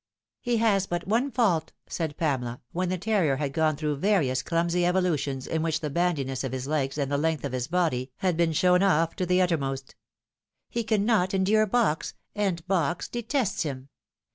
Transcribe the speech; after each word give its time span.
"He 0.41 0.57
has 0.57 0.87
but 0.87 1.05
one 1.07 1.29
fault," 1.29 1.73
said 1.87 2.17
Pamela, 2.17 2.59
when 2.71 2.89
the 2.89 2.97
terrier 2.97 3.35
had 3.35 3.53
gone 3.53 3.75
through 3.75 3.97
various 3.97 4.41
clumsy 4.41 4.83
evolutions 4.83 5.45
in 5.45 5.61
which 5.61 5.79
the 5.79 5.91
bandi 5.91 6.25
nws 6.25 6.43
of 6.43 6.53
his 6.53 6.65
legs 6.65 6.97
and 6.97 7.11
the 7.11 7.19
length 7.19 7.45
of 7.45 7.51
his 7.51 7.67
body 7.67 8.09
had 8.17 8.35
been 8.35 8.51
shown 8.53 8.81
off 8.81 9.15
to 9.17 9.27
the 9.27 9.39
uttermost." 9.39 9.93
He 10.71 10.83
cannot 10.83 11.35
endure 11.35 11.67
Box, 11.67 12.15
and 12.33 12.67
Box 12.67 13.07
detests 13.09 13.61
him. 13.61 13.89